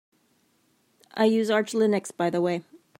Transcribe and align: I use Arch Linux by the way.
I 1.13 1.25
use 1.25 1.51
Arch 1.51 1.73
Linux 1.73 2.09
by 2.17 2.31
the 2.31 2.41
way. 2.41 2.63